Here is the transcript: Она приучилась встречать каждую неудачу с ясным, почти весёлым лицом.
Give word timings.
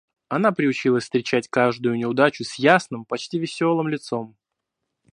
Она 0.29 0.51
приучилась 0.51 1.03
встречать 1.03 1.47
каждую 1.47 1.93
неудачу 1.95 2.43
с 2.43 2.55
ясным, 2.55 3.05
почти 3.05 3.37
весёлым 3.37 3.87
лицом. 3.87 4.35